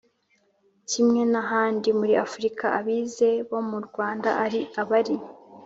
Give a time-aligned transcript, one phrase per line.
[0.89, 5.15] Kimwe n ahandi muri Afurika abize bo mu Rwanda ari abari